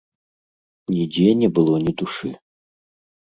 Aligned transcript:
Нідзе 0.93 1.27
не 1.41 1.49
было 1.59 1.75
ні 1.85 1.93
душы. 2.03 2.33